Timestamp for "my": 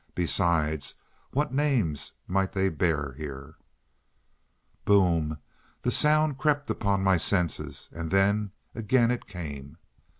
7.03-7.17